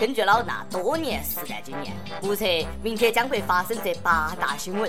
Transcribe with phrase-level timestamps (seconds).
[0.00, 1.92] 根据老衲多年实战经验，
[2.22, 2.44] 目测
[2.84, 4.88] 明天将会发生这八大新闻：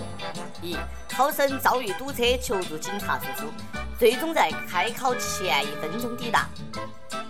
[0.62, 0.78] 一、
[1.12, 3.48] 考生遭遇堵车求助警察叔叔，
[3.98, 6.42] 最终在开考前一分钟抵达；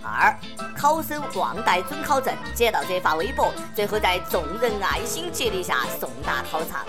[0.04, 0.38] 二、
[0.76, 6.84] 考生忘带准考证，捡到者发微博，最后在众人爱心接力下送达考场；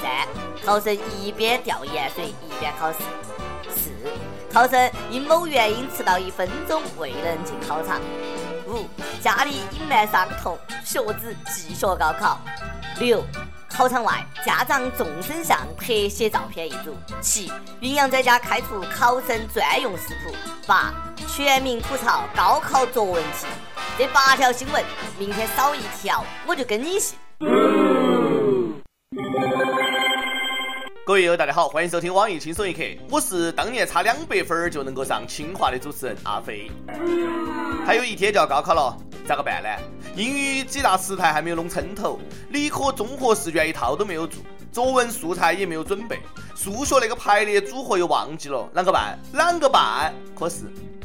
[0.00, 0.26] 三、
[0.64, 3.00] 考生一边吊盐水一边考试；
[3.68, 3.90] 四、
[4.50, 8.00] 考生因某原因迟到一分钟未能进考场。
[8.70, 8.88] 五、
[9.20, 12.40] 家里隐瞒伤痛，学子继续高考。
[12.98, 13.24] 六、
[13.68, 16.96] 考场外家长众生相特写照片一组。
[17.20, 20.34] 七、云阳在家开出考生专用食谱。
[20.66, 20.92] 八、
[21.26, 23.46] 全民吐槽高考作文题。
[23.98, 24.84] 这八条新闻，
[25.18, 27.18] 明天少一条我就跟你姓。
[31.10, 36.70] 各位友大家好，欢迎收听网易轻松一刻，我是当年差两百分就能够上清华的主持人阿飞。
[37.84, 38.96] 还有一天就要高考了，
[39.26, 39.68] 咋个办呢？
[40.14, 46.16] 英语几大时态还没有弄抻头，理科综合试卷一套都没有做，作文素材也没有准备，
[46.54, 49.18] 数学那个排列组合又忘记了，啷个办？
[49.34, 50.14] 啷个办？
[50.38, 50.58] 可是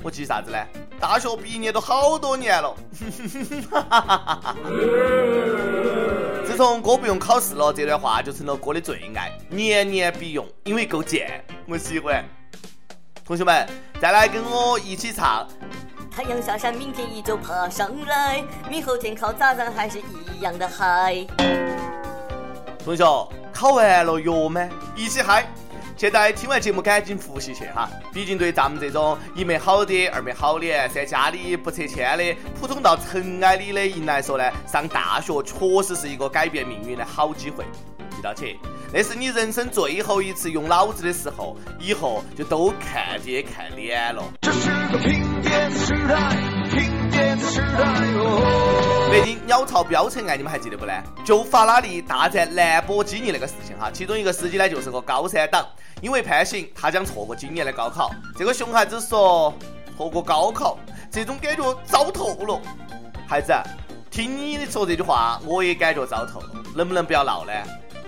[0.03, 0.59] 我急啥子呢？
[0.99, 2.75] 大学毕业都好多年了。
[6.55, 12.23] 从哥不用考试了，这段话就成了哥的最爱，年年必用，因为够贱，我喜欢。
[13.25, 13.67] 同学们，
[13.99, 15.45] 再来跟我一起唱。
[16.09, 21.27] 太阳下山，明天依旧爬上来，明后天考咋样还是一样的嗨。
[22.83, 23.03] 同学，
[23.51, 24.69] 考完了哟吗？
[24.95, 25.45] 一起嗨！
[25.97, 37.63] 现在听完节目赶紧复习去哈，毕竟对咱们这种一没好的，二没好脸，三家里不拆迁的，普通到尘埃里的人来说呢，上大学确实是一个改变命运的好机会。
[38.11, 38.57] 记到起，
[38.93, 44.21] 那是你人生最后一次用脑子的时候，以后就都看爹看脸了。
[44.41, 46.37] 这是个拼爹的时代，
[46.71, 47.83] 拼爹的时代
[48.17, 48.94] 哦。
[49.15, 50.91] 北京鸟巢飙车案，你们还记得不呢？
[51.23, 55.65] 就法拉利大战兰博基尼那个事情哈，其中一个司机呢就是个高三党。
[56.01, 58.11] 因为判刑，他将错过今年的高考。
[58.37, 59.53] 这个熊孩子说
[59.95, 60.77] ：“错过高考，
[61.09, 62.59] 这种感觉糟透了。”
[63.25, 63.53] 孩子，
[64.11, 66.49] 听你说这句话，我也感觉糟透了。
[66.75, 67.53] 能不能不要闹呢？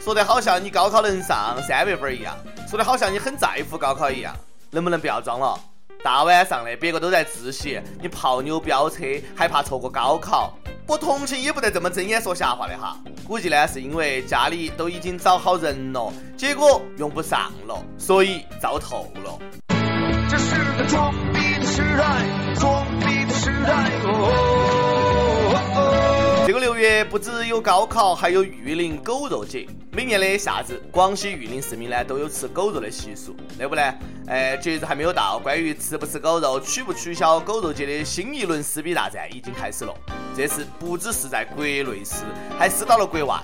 [0.02, 2.36] 说的好像你高考能上三百分一样，
[2.70, 4.36] 说的好像你很在乎高考一样。
[4.72, 5.58] 能不能不要装了？
[6.04, 10.54] 大晚上的，别个都在自习，你泡妞飙车，还怕错过高考？
[10.88, 19.38] 我同情也不得这么睁眼说瞎话的哈，估计呢是因为家里都已经找好人了，结果用不上了，所以糟透了。
[26.88, 29.68] 月不只有高考，还有玉林狗肉节。
[29.92, 33.82] 每年的夏至，广西玉林市民呢都有吃狗肉的习俗，对不呢？
[34.28, 39.94] 哎，节日还没有到，关于吃不吃狗肉、取不取消狗肉节的新一轮撕逼大战已经开始了。
[40.36, 42.24] 这次不只是在国内撕，
[42.58, 43.38] 还撕到了国外。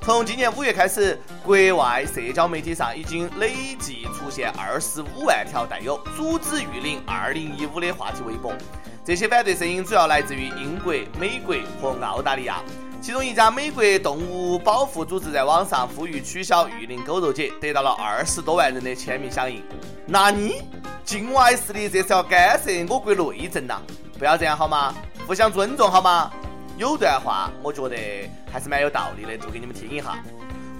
[0.00, 8.52] 从今年五月开始，国外社交媒体上已经累计出现二十五万条带有“阻止玉林二零一五”的话题微博。
[9.04, 12.62] 这些反对声音主要来自于英国、美国和澳大利亚。
[13.02, 19.62] 其中一家美国动物保护组织在网上呼吁取消玉林狗肉节，得到了二十多万人的签名响应。
[20.06, 20.62] 那你
[21.04, 23.78] 境外势力这是要干涉我国内政呐？
[24.18, 24.94] 不要这样好吗？
[25.26, 26.32] 互相尊重好吗？
[26.78, 27.96] 有段话我觉得
[28.50, 30.16] 还是蛮有道理的，读给你们听一下。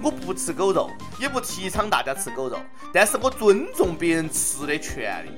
[0.01, 2.57] 我不吃狗肉，也不提倡大家吃狗肉，
[2.91, 5.29] 但是我尊重别人吃的权利。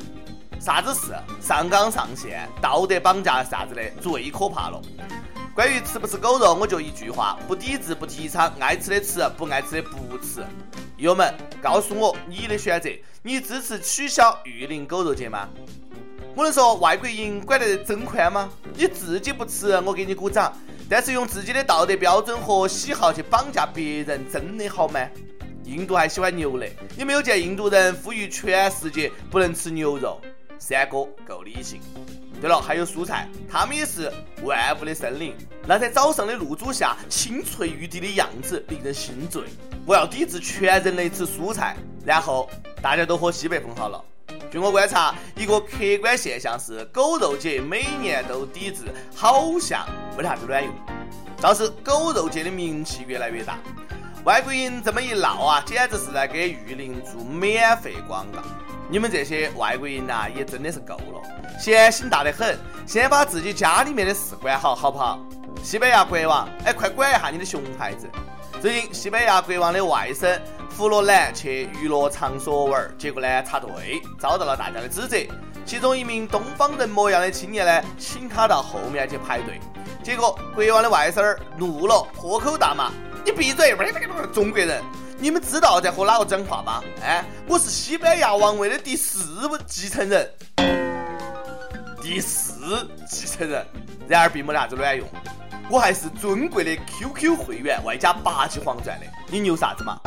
[0.60, 1.14] 啥子事？
[1.42, 4.82] 上纲上线、道德绑架啥子的，最可怕了。
[5.54, 10.44] 关于吃不吃狗肉，我就一句话：不抵制，不提倡，爱吃的吃，不爱吃的不吃。
[10.98, 12.90] 友们，告诉我你的选择，
[13.24, 15.48] 你支持取消玉林狗肉节吗？
[16.36, 18.50] 我能说外国人管得真宽吗？
[18.76, 20.54] 你自己不吃，我给你鼓掌。
[20.90, 25.00] 但是用自己的道德标准和喜好去绑架别人，真的好吗？
[25.64, 30.22] 印度还喜欢牛呢，你没有见印度人呼吁全世界不能吃牛肉？
[30.60, 31.82] 三哥够理性。
[32.40, 34.12] 对了，还有蔬菜，它们也是
[34.44, 35.36] 万物的生灵。
[35.66, 39.44] 那在早上的露珠下，青翠欲滴的样子令人心醉。
[39.86, 41.76] 我要抵制全人类吃蔬菜，
[42.06, 42.50] 然后
[42.82, 44.04] 大家都喝西北风好了。
[44.52, 48.84] 据我观察，一个客观现象是，狗肉节每年都抵制，
[49.16, 50.74] 好像没啥子卵用。
[51.42, 53.58] 倒是狗肉节的名气越来越大，
[54.24, 58.44] 外国人这么一闹啊，简直是在给玉林做免费广告。
[58.90, 61.22] 你们这些外国人呐，也真的是够了，
[61.60, 62.58] 闲心大得很。
[62.86, 65.20] 先把自己家里面的事管好，好不好？
[65.62, 68.08] 西班牙国王，哎，快管一下你的熊孩子。
[68.62, 70.40] 最近，西班牙国王的外甥
[70.70, 75.18] 弗洛兰去娱乐场所玩，结果呢插队，遭到了大家的指责。
[75.66, 79.60] 其中一名东方人模样的青年呢，请他到后面去排队。
[80.02, 82.90] 结果国王的外甥儿怒了，破口大骂
[83.26, 83.76] ：“你闭嘴！
[84.32, 84.82] 中国人，
[85.20, 86.84] 你们知道在和哪个讲话吗？
[87.04, 90.32] 哎，我是西班牙王位的第四继承人，
[92.00, 93.66] 第四继承人。
[94.08, 95.08] 然而并没得啥子卵用，
[95.72, 99.08] 我还是尊贵的 QQ 会员，外加八级黄钻的。
[99.28, 100.00] 你牛啥子嘛？”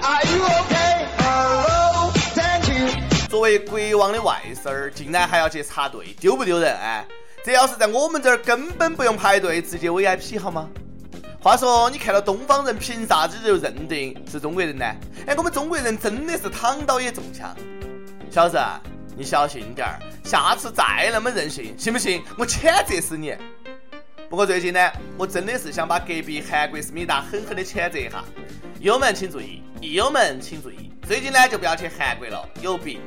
[0.00, 1.06] Are you okay?
[1.18, 3.28] Hello, thank you.
[3.28, 6.74] 作为国王的外甥儿，竟然还要去插队，丢不丢人？
[6.74, 7.04] 哎，
[7.44, 10.66] 这要是在我们这儿，根本不用排队，直接 VIP 好吗？
[11.40, 14.84] 话说，你看到东方人，凭啥子就认定是中国人呢？
[15.26, 17.54] 哎，我们中国人真的是躺倒也中枪。
[18.30, 18.58] 小子，
[19.16, 23.36] 你小心点儿，下次再那么任性，信不信我谴责死你？
[24.28, 28.24] 不过最近呢，我真的是想把隔壁韩国思密达狠狠的谴责一下。
[28.80, 33.00] 友们请注意，友们请注意，最近呢就不要去韩国了，有病。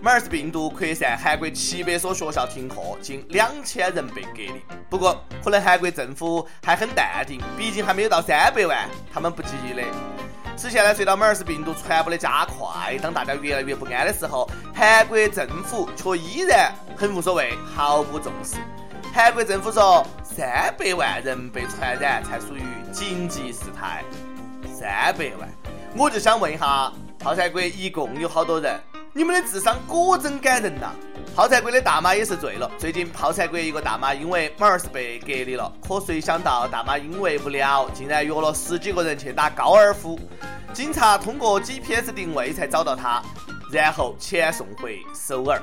[0.00, 4.62] 马尔斯病毒扩散，韩国七百所学校停课，近两千人被隔离。
[4.88, 9.82] 不过可能韩国政府还很淡定，毕竟还没有到三百万，他们不急的。
[10.56, 18.56] 此前呢，随着马尔斯病毒传播的加快，当大家越来越不安的时候，韩国政府却依然很无所谓，毫不重视。
[19.12, 20.06] 韩国政府说。
[20.22, 22.62] 三百万人被传染才属于
[22.92, 24.04] 紧急事态。
[24.72, 25.48] 三百万，
[25.96, 28.80] 我就想问一下，泡菜国一共有好多人？
[29.14, 30.92] 你们的智商果真感人呐！
[31.34, 32.70] 泡菜国的大妈也是醉了。
[32.78, 40.18] 最近泡菜国一个大妈因为马儿是被隔离了，可谁想到大妈因为无聊，竟然约了十几个人去打高尔夫。
[40.74, 43.22] 警察通过 GPS 定位才找到她，
[43.72, 45.60] 然后遣送回首尔。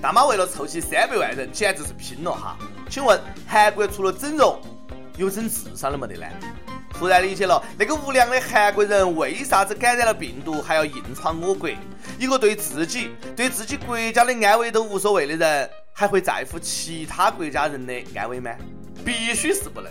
[0.00, 2.56] 大妈为了凑齐三百万人，简直是拼了哈！
[2.88, 4.60] 请问韩国除了整容，
[5.16, 6.26] 有整智商的没得呢？
[6.98, 11.70] 突然理解了那个无良的韩国人为啥子感染了病毒还要硬闯我国。
[12.18, 18.50] 一个对自己、对自己国家的安危都无所谓的人，还会在乎其他国家人的安危吗？
[19.04, 19.90] 必须是不能。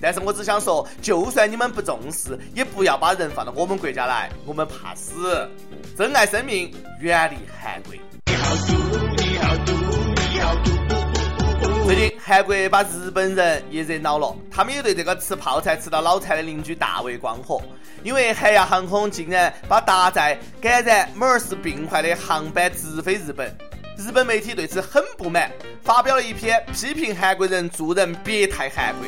[0.00, 5.48] 但是我只想说，就算你们不重视，也不要把人放到我们国家来，我们怕死。
[5.96, 9.05] 珍爱生命，远离韩国。
[11.86, 17.62] 最近韩国把日本人也惹恼了，他们也对这个吃泡菜吃到脑残的邻居大为光火。
[18.02, 23.56] 因为韩亚航空竟然把搭载感染马尔斯病患的航班直飞日本，
[23.96, 25.48] 日本媒体对此很不满，
[25.84, 29.06] 发表了一篇批评韩国人做人别太韩国。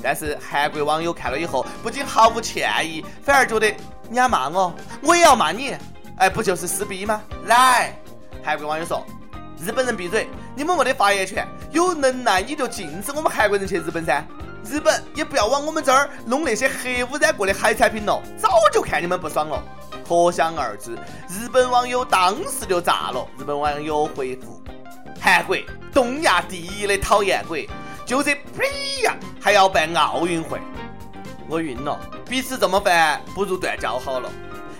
[0.00, 3.74] 但是韩国网友看了以后，不仅毫无歉意，反而觉得
[4.08, 4.72] 你要骂我，
[5.02, 5.74] 我也要骂你，
[6.16, 7.20] 哎，不就是撕逼吗？
[7.46, 7.92] 来，
[8.40, 9.04] 韩国网友说。
[9.62, 10.26] 日本人闭嘴！
[10.56, 11.46] 你们没得发言权。
[11.70, 14.24] 有能耐你就禁止我们韩国人去日本噻。
[14.64, 18.20] 日本也不要往我们这儿弄那些核污染过的海产品了。
[18.36, 19.62] 早就看你们不爽了。
[20.06, 20.92] 可想而知，
[21.28, 23.26] 日本网友当时就炸了。
[23.38, 24.60] 日本网友回复：
[25.20, 25.56] 韩国，
[25.94, 27.68] 东亚第一的讨厌鬼，
[28.04, 30.60] 就这呸呀，还要办奥运会？
[31.48, 31.98] 我晕了。
[32.28, 34.30] 彼此这么烦，不如断交好了。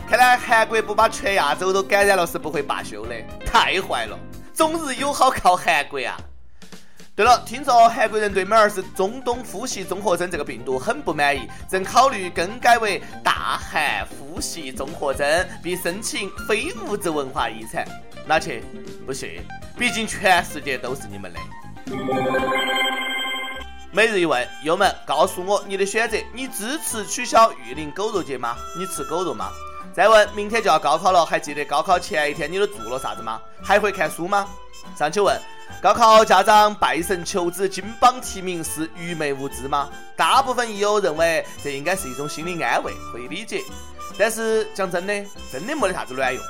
[0.08, 3.14] 看来韩国不把全亚洲都感染了是不会罢休的。
[3.46, 4.18] 太坏了。
[4.52, 6.18] 中日友好靠韩国啊！
[7.20, 17.86] 对了，听说韩国人对美尔斯中东呼吸综合征这个病毒很不满意，正考虑更改为大韩呼吸综合征，并申请非物质文化遗产。
[18.26, 18.64] 拿去？
[19.04, 19.42] 不信，
[19.76, 21.38] 毕竟全世界都是你们的。
[23.92, 28.56] 每日一问，友们，告诉我你的选择，你支持取消玉林狗肉节吗？
[28.78, 29.50] 你吃狗肉吗？
[29.92, 33.40] 再问，明天就要高考了，还记得高考前一天你都做了啥子吗？
[33.62, 34.48] 还会看书吗？
[34.96, 35.36] 上去问，
[35.82, 39.90] 高考家长拜神求子金榜题名是愚昧无知吗？
[40.16, 43.64] 大部分益友认为这应该是一种心理安慰，可以理解。
[44.16, 45.14] 但是讲真的，
[45.50, 46.42] 真的没得啥子卵用。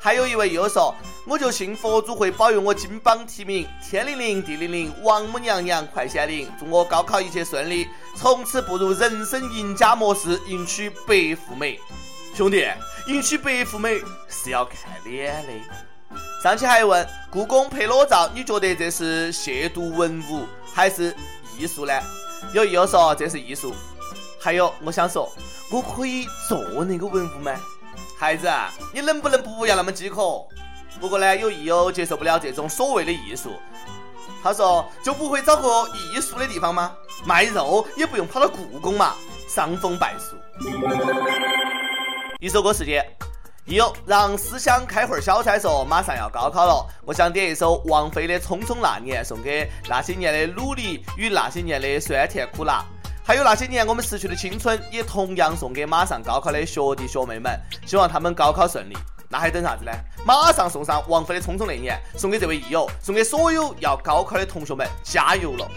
[0.00, 0.94] 还有一位益友说，
[1.26, 7.86] 我就信佛祖会保佑我金榜题名，天灵灵，地灵灵，王母娘娘快显灵，祝我高考一切顺利，
[8.16, 11.78] 从此步入人生赢家模式，迎娶白富美。
[12.38, 12.64] 兄弟，
[13.08, 16.16] 迎娶白富美是要看脸的。
[16.40, 21.12] 上期还问故宫拍裸照，你觉得这是亵渎文物还是
[21.58, 21.92] 艺术呢？
[22.52, 23.74] 有友说这是艺术。
[24.38, 25.28] 还有，我想说，
[25.72, 27.50] 我可以做那个文物吗？
[28.16, 28.48] 孩子，
[28.94, 30.46] 你能不能不要那么饥渴？
[31.00, 33.50] 不过呢，有益友接受不了这种所谓的艺术。
[34.44, 36.94] 他说，就不会找个艺术的地方吗？
[37.26, 39.16] 卖肉也不用跑到故宫嘛，
[39.48, 40.36] 伤风败俗。
[42.40, 43.04] 一首歌时间，
[43.64, 52.84] 有让思想开会儿小差说马上要高考了，我想点一首王菲的《匆匆那年》，送给那些年的努力与那些年的酸甜苦辣，
[53.24, 58.96] 还有那些年我们失去的青春，也同样送给马上高考的学弟学妹们，希望他们高考顺利。
[59.28, 59.90] 那还等啥子呢？
[60.24, 65.68] 马上送上王菲的《匆匆那年》，送给这位益友，送给所有要高考的同学们，加油了！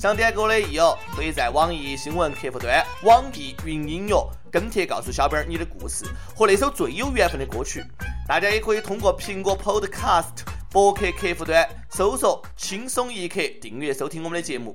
[0.00, 7.84] 想点歌的益友，可以在网易新闻客户端、网易云音乐跟帖告诉小编你的故事和那首最有缘分的歌曲。
[8.26, 10.40] 大家也可以通过苹果 Podcast
[10.70, 14.74] 博客客户端搜索“轻松一刻”订阅收听我们的节目。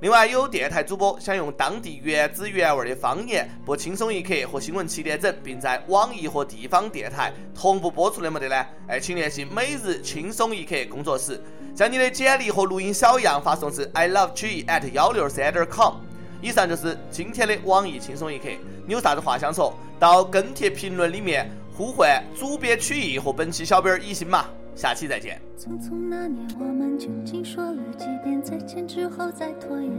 [0.00, 8.66] 另外，有电台主播想用当地原汁原味的方言播《轻松一刻》和新闻七点整，并在网易和地方电台同步播出的没得呢？
[8.88, 11.38] 哎，请联系每日轻松一刻工作室，
[11.74, 15.96] 将你的简历和录音小样发送至 i love g at 幺六三点 com。
[16.40, 18.48] 以上就是今天的网易轻松一刻，
[18.86, 19.78] 你有啥子话想说？
[19.98, 24.46] 到跟帖评论里面呼唤主编曲艺和本期小编一心嘛。
[24.80, 25.38] 下期再见。
[25.58, 29.92] 匆匆那年，我们究竟说了几遍再见之后再拖延？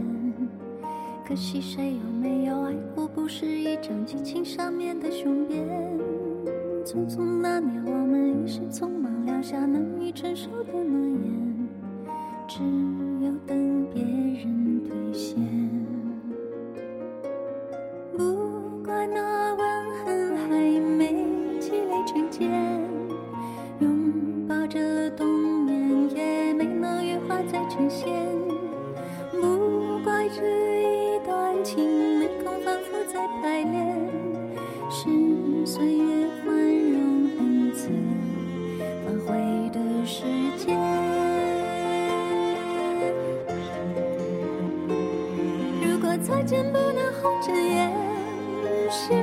[1.24, 5.64] 可惜谁有没有爱过，不是一张激情上面的雄辩。
[6.84, 11.68] 匆匆那年，我们一时匆忙撂下难以承受的诺言，
[12.48, 12.58] 只
[13.24, 15.61] 有等别人兑现。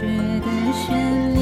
[0.00, 1.39] 雪的旋律。